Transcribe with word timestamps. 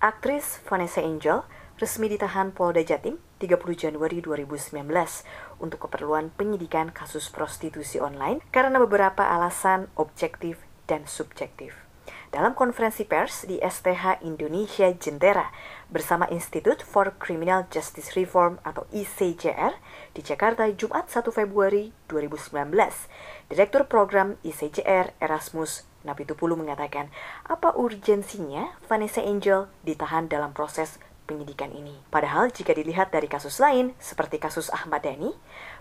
Aktris 0.00 0.64
Vanessa 0.64 1.04
Angel 1.04 1.44
resmi 1.76 2.08
ditahan 2.08 2.56
Polda 2.56 2.80
Jatim 2.80 3.20
30 3.36 3.60
Januari 3.76 4.24
2019 4.24 4.88
untuk 5.60 5.84
keperluan 5.84 6.32
penyidikan 6.32 6.88
kasus 6.88 7.28
prostitusi 7.28 8.00
online 8.00 8.40
karena 8.48 8.80
beberapa 8.80 9.28
alasan 9.28 9.92
objektif 10.00 10.56
dan 10.88 11.04
subjektif. 11.04 11.76
Dalam 12.32 12.56
konferensi 12.56 13.04
pers 13.04 13.44
di 13.44 13.60
STH 13.60 14.24
Indonesia 14.24 14.88
Jentera 14.88 15.52
bersama 15.92 16.24
Institute 16.32 16.80
for 16.80 17.12
Criminal 17.20 17.68
Justice 17.68 18.16
Reform 18.16 18.56
atau 18.64 18.88
ICJR 18.96 19.76
di 20.16 20.24
Jakarta 20.24 20.64
Jumat 20.72 21.12
1 21.12 21.28
Februari 21.28 21.92
2019, 22.08 22.72
Direktur 23.52 23.84
Program 23.84 24.40
ICJR 24.40 25.12
Erasmus 25.20 25.89
Napitupulu 26.00 26.56
mengatakan, 26.56 27.12
apa 27.44 27.76
urgensinya 27.76 28.72
Vanessa 28.88 29.20
Angel 29.20 29.68
ditahan 29.84 30.32
dalam 30.32 30.56
proses 30.56 30.96
penyidikan 31.30 31.70
ini. 31.70 31.94
Padahal 32.10 32.50
jika 32.50 32.74
dilihat 32.74 33.14
dari 33.14 33.30
kasus 33.30 33.62
lain, 33.62 33.94
seperti 34.02 34.42
kasus 34.42 34.66
Ahmad 34.74 35.06
Dhani, 35.06 35.30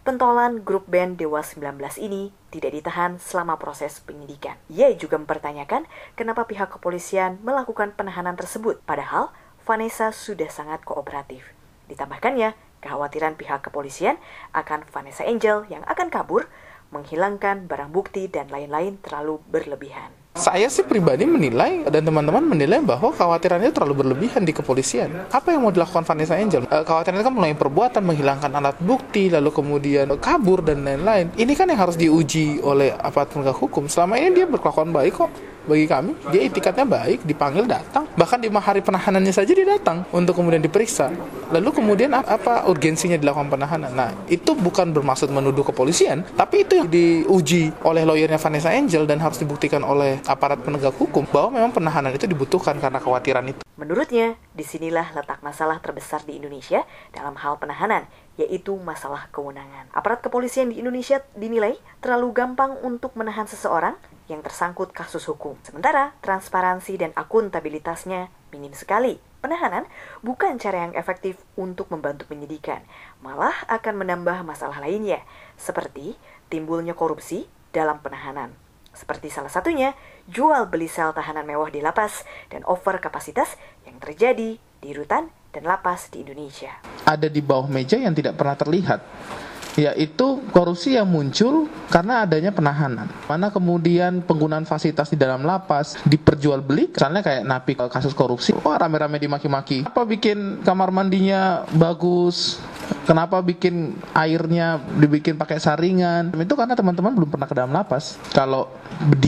pentolan 0.05 0.61
grup 0.61 0.85
band 0.85 1.17
Dewa 1.17 1.41
19 1.41 1.73
ini 1.97 2.29
tidak 2.53 2.77
ditahan 2.77 3.17
selama 3.17 3.57
proses 3.57 3.97
penyidikan. 4.05 4.61
Ia 4.69 4.93
juga 4.93 5.17
mempertanyakan 5.17 5.89
kenapa 6.13 6.45
pihak 6.45 6.69
kepolisian 6.77 7.41
melakukan 7.41 7.97
penahanan 7.97 8.37
tersebut, 8.37 8.77
padahal 8.85 9.33
Vanessa 9.65 10.13
sudah 10.13 10.53
sangat 10.53 10.85
kooperatif. 10.85 11.41
Ditambahkannya, 11.89 12.53
kekhawatiran 12.85 13.33
pihak 13.33 13.65
kepolisian 13.65 14.21
akan 14.53 14.85
Vanessa 14.93 15.25
Angel 15.25 15.65
yang 15.67 15.81
akan 15.89 16.13
kabur 16.13 16.45
menghilangkan 16.89 17.69
barang 17.69 17.91
bukti 17.93 18.25
dan 18.29 18.49
lain-lain 18.49 18.97
terlalu 19.01 19.37
berlebihan. 19.49 20.09
Saya 20.39 20.71
sih 20.71 20.85
pribadi 20.87 21.27
menilai 21.27 21.83
dan 21.89 22.05
teman-teman 22.05 22.39
menilai 22.39 22.79
bahwa 22.79 23.11
khawatirannya 23.11 23.75
terlalu 23.75 24.05
berlebihan 24.05 24.45
di 24.45 24.55
kepolisian. 24.55 25.27
Apa 25.33 25.51
yang 25.51 25.67
mau 25.67 25.73
dilakukan 25.73 26.05
Vanessa 26.07 26.37
Angel? 26.37 26.63
E, 26.63 26.77
khawatirannya 26.85 27.25
kan 27.27 27.33
mulai 27.33 27.51
perbuatan, 27.57 28.01
menghilangkan 28.05 28.51
alat 28.55 28.77
bukti, 28.79 29.27
lalu 29.27 29.51
kemudian 29.51 30.07
kabur 30.21 30.63
dan 30.63 30.85
lain-lain. 30.85 31.33
Ini 31.35 31.53
kan 31.57 31.67
yang 31.67 31.81
harus 31.81 31.99
diuji 31.99 32.63
oleh 32.63 32.95
aparat 32.95 33.35
penegak 33.35 33.57
hukum. 33.57 33.91
Selama 33.91 34.15
ini 34.15 34.31
dia 34.31 34.45
berkelakuan 34.47 34.95
baik 34.95 35.17
kok 35.17 35.29
bagi 35.69 35.85
kami. 35.85 36.17
Dia 36.33 36.49
itikatnya 36.49 36.89
baik, 36.89 37.21
dipanggil 37.29 37.69
datang. 37.69 38.09
Bahkan 38.17 38.41
di 38.41 38.49
hari 38.49 38.81
penahanannya 38.81 39.29
saja 39.29 39.53
dia 39.53 39.63
datang 39.63 40.03
untuk 40.09 40.41
kemudian 40.41 40.59
diperiksa. 40.59 41.13
Lalu 41.53 41.69
kemudian 41.69 42.11
apa 42.17 42.65
urgensinya 42.65 43.15
dilakukan 43.15 43.53
penahanan? 43.53 43.91
Nah, 43.93 44.11
itu 44.25 44.57
bukan 44.57 44.89
bermaksud 44.89 45.29
menuduh 45.29 45.61
kepolisian, 45.61 46.25
tapi 46.33 46.65
itu 46.65 46.81
yang 46.81 46.89
diuji 46.89 47.69
oleh 47.85 48.03
lawyernya 48.03 48.41
Vanessa 48.41 48.73
Angel 48.73 49.05
dan 49.05 49.21
harus 49.21 49.37
dibuktikan 49.37 49.85
oleh 49.85 50.17
aparat 50.25 50.57
penegak 50.65 50.97
hukum 50.97 51.29
bahwa 51.29 51.61
memang 51.61 51.71
penahanan 51.71 52.11
itu 52.11 52.25
dibutuhkan 52.25 52.75
karena 52.81 52.97
kekhawatiran 52.97 53.45
itu. 53.53 53.68
Menurutnya, 53.79 54.35
di 54.51 54.67
sinilah 54.67 55.15
letak 55.15 55.39
masalah 55.39 55.79
terbesar 55.79 56.27
di 56.27 56.35
Indonesia 56.35 56.83
dalam 57.15 57.39
hal 57.39 57.63
penahanan, 57.63 58.11
yaitu 58.35 58.75
masalah 58.75 59.31
kewenangan. 59.31 59.87
Aparat 59.95 60.19
kepolisian 60.19 60.67
di 60.67 60.83
Indonesia 60.83 61.23
dinilai 61.31 61.79
terlalu 62.03 62.35
gampang 62.35 62.75
untuk 62.83 63.15
menahan 63.15 63.47
seseorang 63.47 63.95
yang 64.27 64.43
tersangkut 64.43 64.91
kasus 64.91 65.23
hukum. 65.31 65.55
Sementara 65.63 66.11
transparansi 66.19 66.99
dan 66.99 67.15
akuntabilitasnya 67.15 68.27
minim 68.51 68.75
sekali. 68.75 69.15
Penahanan 69.39 69.87
bukan 70.19 70.59
cara 70.59 70.83
yang 70.83 70.93
efektif 70.99 71.39
untuk 71.55 71.87
membantu 71.87 72.27
penyidikan, 72.27 72.83
malah 73.23 73.55
akan 73.71 73.95
menambah 74.03 74.43
masalah 74.43 74.83
lainnya, 74.83 75.23
seperti 75.55 76.19
timbulnya 76.51 76.91
korupsi 76.91 77.47
dalam 77.71 78.03
penahanan. 78.03 78.51
Seperti 78.93 79.31
salah 79.31 79.51
satunya, 79.51 79.95
jual 80.27 80.67
beli 80.67 80.89
sel 80.89 81.13
tahanan 81.15 81.45
mewah 81.45 81.69
di 81.71 81.79
lapas 81.79 82.25
dan 82.51 82.65
over 82.67 82.99
kapasitas 82.99 83.55
yang 83.87 83.97
terjadi 84.01 84.59
di 84.59 84.89
rutan 84.91 85.29
dan 85.53 85.63
lapas 85.65 86.09
di 86.13 86.21
Indonesia. 86.25 86.81
Ada 87.05 87.31
di 87.31 87.41
bawah 87.41 87.69
meja 87.69 87.97
yang 87.97 88.13
tidak 88.13 88.37
pernah 88.37 88.57
terlihat 88.57 89.01
yaitu 89.79 90.43
korupsi 90.51 90.99
yang 90.99 91.07
muncul 91.07 91.71
karena 91.87 92.27
adanya 92.27 92.51
penahanan. 92.51 93.07
Mana 93.29 93.47
kemudian 93.53 94.19
penggunaan 94.25 94.67
fasilitas 94.67 95.07
di 95.13 95.17
dalam 95.19 95.47
lapas 95.47 95.95
diperjualbeli, 96.03 96.91
misalnya 96.91 97.23
kayak 97.23 97.43
napi 97.47 97.73
kasus 97.87 98.11
korupsi, 98.11 98.51
wah 98.59 98.75
rame-rame 98.75 99.15
dimaki-maki. 99.21 99.87
Apa 99.87 100.03
bikin 100.03 100.65
kamar 100.67 100.91
mandinya 100.91 101.63
bagus? 101.71 102.59
Kenapa 103.09 103.41
bikin 103.41 103.97
airnya 104.13 104.77
dibikin 105.01 105.33
pakai 105.33 105.57
saringan? 105.57 106.29
Itu 106.29 106.53
karena 106.53 106.77
teman-teman 106.77 107.17
belum 107.17 107.33
pernah 107.33 107.49
ke 107.49 107.57
dalam 107.57 107.73
lapas. 107.73 108.21
Kalau 108.37 108.69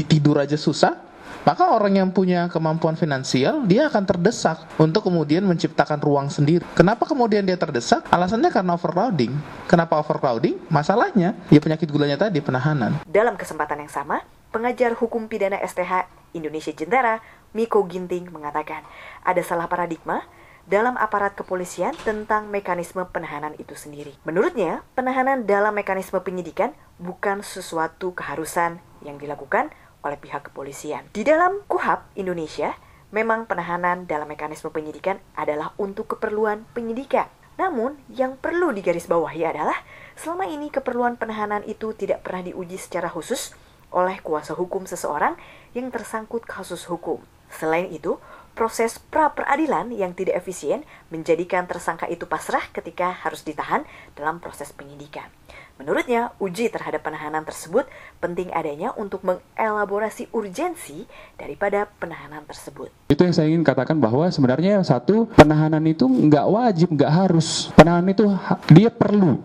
tidur 0.06 0.38
aja 0.38 0.53
susah, 0.53 1.02
maka 1.42 1.74
orang 1.74 1.97
yang 1.97 2.14
punya 2.14 2.46
kemampuan 2.53 2.94
finansial 2.94 3.66
dia 3.66 3.90
akan 3.90 4.06
terdesak 4.06 4.69
untuk 4.78 5.09
kemudian 5.09 5.42
menciptakan 5.50 5.97
ruang 5.97 6.30
sendiri. 6.30 6.62
Kenapa 6.78 7.09
kemudian 7.09 7.42
dia 7.42 7.58
terdesak? 7.58 8.06
Alasannya 8.14 8.53
karena 8.53 8.78
overcrowding. 8.78 9.34
Kenapa 9.66 9.98
overcrowding? 9.98 10.62
Masalahnya 10.69 11.34
ya 11.50 11.58
penyakit 11.58 11.90
gulanya 11.90 12.22
tadi 12.22 12.38
penahanan. 12.38 13.02
Dalam 13.09 13.34
kesempatan 13.34 13.81
yang 13.81 13.90
sama, 13.90 14.22
pengajar 14.53 14.94
hukum 14.94 15.25
pidana 15.25 15.58
STH 15.58 16.06
Indonesia 16.38 16.69
Jentera, 16.69 17.18
Miko 17.58 17.81
Ginting 17.90 18.30
mengatakan, 18.30 18.86
ada 19.25 19.42
salah 19.42 19.66
paradigma 19.66 20.22
dalam 20.72 20.96
aparat 20.96 21.36
kepolisian 21.36 21.92
tentang 22.08 22.48
mekanisme 22.48 23.04
penahanan 23.12 23.59
itu 23.59 23.76
sendiri. 23.76 24.16
Menurutnya, 24.24 24.88
penahanan 24.96 25.44
dalam 25.44 25.76
mekanisme 25.76 26.24
penyidikan 26.24 26.72
bukan 26.96 27.44
sesuatu 27.44 28.16
keharusan 28.16 28.80
yang 29.04 29.20
dilakukan 29.20 29.68
oleh 30.00 30.16
pihak 30.16 30.48
kepolisian. 30.48 31.12
Di 31.12 31.28
dalam 31.28 31.60
KUHAP 31.68 32.16
Indonesia, 32.16 32.72
memang 33.12 33.52
penahanan 33.52 34.08
dalam 34.08 34.31
mekanisme 34.31 34.72
penyidikan 34.72 35.20
adalah 35.36 35.76
untuk 35.76 36.16
keperluan 36.16 36.64
penyidikan. 36.72 37.28
Namun, 37.60 38.00
yang 38.08 38.40
perlu 38.40 38.72
digarisbawahi 38.72 39.44
adalah 39.44 39.76
selama 40.16 40.48
ini 40.48 40.72
keperluan 40.72 41.20
penahanan 41.20 41.68
itu 41.68 41.92
tidak 41.92 42.24
pernah 42.24 42.48
diuji 42.48 42.80
secara 42.80 43.12
khusus 43.12 43.52
oleh 43.92 44.24
kuasa 44.24 44.56
hukum 44.56 44.88
seseorang 44.88 45.36
yang 45.76 45.92
tersangkut 45.92 46.48
kasus 46.48 46.88
hukum. 46.88 47.20
Selain 47.52 47.92
itu, 47.92 48.16
proses 48.53 49.00
pra 49.00 49.31
peradilan 49.31 49.89
yang 49.95 50.12
tidak 50.13 50.39
efisien 50.39 50.84
menjadikan 51.09 51.66
tersangka 51.66 52.06
itu 52.07 52.28
pasrah 52.29 52.63
ketika 52.72 53.12
harus 53.23 53.41
ditahan 53.41 53.88
dalam 54.13 54.38
proses 54.44 54.69
penyidikan. 54.75 55.28
Menurutnya, 55.81 56.29
uji 56.38 56.69
terhadap 56.69 57.01
penahanan 57.01 57.41
tersebut 57.41 57.89
penting 58.22 58.53
adanya 58.53 58.94
untuk 58.94 59.25
mengelaborasi 59.25 60.29
urgensi 60.29 61.09
daripada 61.34 61.89
penahanan 61.97 62.45
tersebut. 62.45 62.94
Itu 63.09 63.25
yang 63.25 63.34
saya 63.34 63.50
ingin 63.50 63.66
katakan 63.66 63.97
bahwa 63.97 64.29
sebenarnya 64.29 64.85
satu, 64.85 65.25
penahanan 65.33 65.81
itu 65.89 66.06
nggak 66.06 66.45
wajib, 66.45 66.94
nggak 66.94 67.09
harus. 67.09 67.73
Penahanan 67.73 68.13
itu 68.13 68.29
dia 68.69 68.94
perlu. 68.94 69.41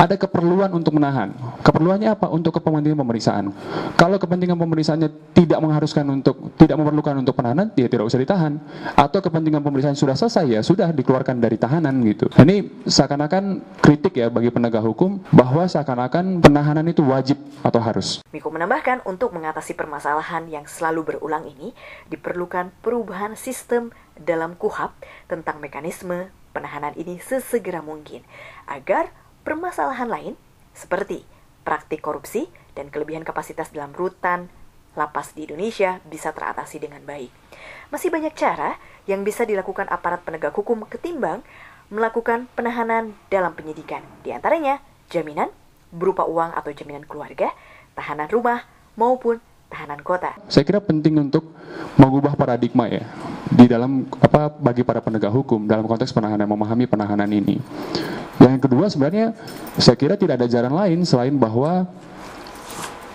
Ada 0.00 0.16
keperluan 0.16 0.72
untuk 0.72 0.96
menahan. 0.96 1.28
Keperluannya 1.60 2.08
apa? 2.16 2.32
Untuk 2.32 2.56
kepentingan 2.56 2.96
pemeriksaan. 3.04 3.52
Kalau 4.00 4.16
kepentingan 4.16 4.56
pemeriksaannya 4.56 5.36
tidak 5.36 5.60
mengharuskan 5.60 6.08
untuk, 6.08 6.56
tidak 6.56 6.80
memerlukan 6.80 7.20
untuk 7.20 7.36
penahanan, 7.36 7.68
dia 7.76 7.84
tidak 7.84 8.08
usah 8.08 8.16
ditahan. 8.16 8.56
Atau 8.96 9.20
kepentingan 9.20 9.60
pemeriksaan 9.60 9.92
sudah 9.92 10.16
selesai, 10.16 10.56
ya 10.56 10.64
sudah 10.64 10.88
dikeluarkan 10.96 11.36
dari 11.36 11.60
tahanan 11.60 12.00
gitu. 12.08 12.32
Ini 12.32 12.88
seakan-akan 12.88 13.60
kritik 13.84 14.16
ya 14.16 14.32
bagi 14.32 14.48
penegak 14.48 14.80
hukum 14.80 15.20
bahwa 15.36 15.68
seakan-akan 15.68 16.40
penahanan 16.40 16.88
itu 16.88 17.04
wajib 17.04 17.36
atau 17.60 17.84
harus. 17.84 18.24
Miko 18.32 18.48
menambahkan 18.48 19.04
untuk 19.04 19.36
mengatasi 19.36 19.76
permasalahan 19.76 20.48
yang 20.48 20.64
selalu 20.64 21.12
berulang 21.12 21.44
ini 21.44 21.76
diperlukan 22.08 22.72
perubahan 22.80 23.36
sistem 23.36 23.92
dalam 24.16 24.56
KUHAP 24.56 24.96
tentang 25.28 25.60
mekanisme 25.60 26.32
penahanan 26.56 26.96
ini 26.96 27.20
sesegera 27.20 27.84
mungkin 27.84 28.24
agar 28.64 29.12
permasalahan 29.42 30.08
lain 30.08 30.34
seperti 30.76 31.24
praktik 31.62 32.00
korupsi 32.00 32.48
dan 32.72 32.88
kelebihan 32.88 33.26
kapasitas 33.26 33.70
dalam 33.74 33.92
rutan 33.92 34.48
lapas 34.98 35.36
di 35.36 35.46
Indonesia 35.46 36.02
bisa 36.08 36.34
teratasi 36.34 36.82
dengan 36.82 37.02
baik. 37.06 37.30
Masih 37.94 38.10
banyak 38.10 38.34
cara 38.34 38.78
yang 39.06 39.22
bisa 39.22 39.46
dilakukan 39.46 39.86
aparat 39.90 40.22
penegak 40.26 40.54
hukum 40.54 40.82
ketimbang 40.86 41.42
melakukan 41.90 42.46
penahanan 42.54 43.14
dalam 43.30 43.54
penyidikan. 43.54 44.02
Di 44.22 44.30
antaranya, 44.30 44.78
jaminan 45.10 45.50
berupa 45.90 46.22
uang 46.26 46.54
atau 46.54 46.70
jaminan 46.70 47.02
keluarga, 47.02 47.50
tahanan 47.98 48.30
rumah, 48.30 48.62
maupun 48.94 49.42
tahanan 49.70 50.02
kota. 50.02 50.34
Saya 50.50 50.66
kira 50.66 50.78
penting 50.82 51.18
untuk 51.18 51.50
mengubah 51.98 52.34
paradigma 52.34 52.90
ya 52.90 53.06
di 53.50 53.66
dalam 53.66 54.06
apa 54.22 54.50
bagi 54.50 54.86
para 54.86 55.02
penegak 55.02 55.30
hukum 55.30 55.66
dalam 55.66 55.86
konteks 55.86 56.14
penahanan 56.14 56.46
memahami 56.46 56.86
penahanan 56.86 57.30
ini. 57.30 57.58
Yang 58.40 58.66
kedua 58.66 58.88
sebenarnya 58.88 59.36
saya 59.76 59.96
kira 60.00 60.16
tidak 60.16 60.40
ada 60.40 60.48
jalan 60.48 60.72
lain 60.72 60.98
selain 61.04 61.36
bahwa 61.36 61.84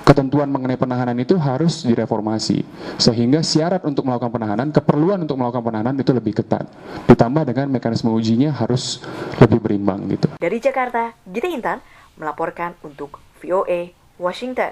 ketentuan 0.06 0.48
mengenai 0.48 0.78
penahanan 0.78 1.18
itu 1.18 1.34
harus 1.36 1.82
direformasi. 1.82 2.62
Sehingga 3.02 3.42
syarat 3.42 3.82
untuk 3.84 4.06
melakukan 4.06 4.30
penahanan 4.32 4.70
keperluan 4.70 5.18
untuk 5.26 5.42
melakukan 5.42 5.66
penahanan 5.66 5.98
itu 5.98 6.14
lebih 6.14 6.38
ketat. 6.38 6.70
Ditambah 7.10 7.44
dengan 7.50 7.74
mekanisme 7.74 8.14
ujinya 8.14 8.54
harus 8.54 9.02
lebih 9.42 9.60
berimbang 9.60 10.06
gitu. 10.14 10.30
Dari 10.38 10.58
Jakarta 10.62 11.12
Gita 11.26 11.50
Intan 11.50 11.78
melaporkan 12.16 12.78
untuk 12.86 13.20
VOA 13.42 13.92
Washington 14.16 14.64